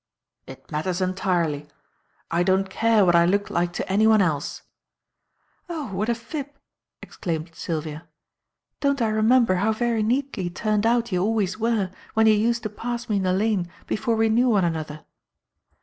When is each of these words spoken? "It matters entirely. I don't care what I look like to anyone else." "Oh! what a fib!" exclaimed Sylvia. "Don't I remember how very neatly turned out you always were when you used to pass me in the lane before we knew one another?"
"It 0.47 0.71
matters 0.71 0.99
entirely. 0.99 1.67
I 2.31 2.41
don't 2.41 2.71
care 2.71 3.05
what 3.05 3.15
I 3.15 3.27
look 3.27 3.51
like 3.51 3.71
to 3.73 3.87
anyone 3.87 4.19
else." 4.19 4.63
"Oh! 5.69 5.93
what 5.93 6.09
a 6.09 6.15
fib!" 6.15 6.47
exclaimed 7.03 7.51
Sylvia. 7.53 8.07
"Don't 8.79 8.99
I 8.99 9.09
remember 9.09 9.57
how 9.57 9.71
very 9.73 10.01
neatly 10.01 10.49
turned 10.49 10.87
out 10.87 11.11
you 11.11 11.21
always 11.21 11.59
were 11.59 11.91
when 12.15 12.25
you 12.25 12.33
used 12.33 12.63
to 12.63 12.69
pass 12.69 13.09
me 13.09 13.17
in 13.17 13.21
the 13.21 13.31
lane 13.33 13.69
before 13.85 14.15
we 14.15 14.27
knew 14.27 14.49
one 14.49 14.65
another?" 14.65 15.01